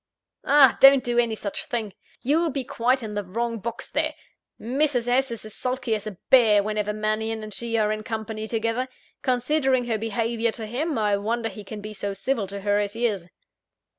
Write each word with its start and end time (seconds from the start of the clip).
"Don't 0.79 1.03
do 1.03 1.19
any 1.19 1.35
such 1.35 1.65
thing! 1.65 1.93
You'll 2.23 2.49
be 2.49 2.63
quite 2.63 3.03
in 3.03 3.13
the 3.13 3.23
wrong 3.23 3.59
box 3.59 3.87
there. 3.87 4.15
Mrs. 4.59 5.07
S. 5.07 5.29
is 5.29 5.45
as 5.45 5.53
sulky 5.53 5.93
as 5.93 6.07
a 6.07 6.17
bear, 6.31 6.63
whenever 6.63 6.91
Mannion 6.91 7.43
and 7.43 7.53
she 7.53 7.77
are 7.77 7.91
in 7.91 8.01
company 8.01 8.47
together. 8.47 8.87
Considering 9.21 9.85
her 9.85 9.99
behaviour 9.99 10.51
to 10.53 10.65
him, 10.65 10.97
I 10.97 11.17
wonder 11.17 11.49
he 11.49 11.63
can 11.63 11.81
be 11.81 11.93
so 11.93 12.15
civil 12.15 12.47
to 12.47 12.61
her 12.61 12.79
as 12.79 12.93
he 12.93 13.05
is." 13.05 13.29